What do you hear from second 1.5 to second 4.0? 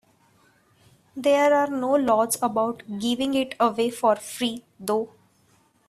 are no laws about giving it away